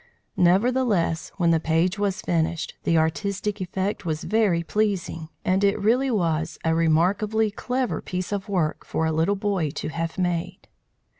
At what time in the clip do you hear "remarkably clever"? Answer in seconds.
6.73-8.01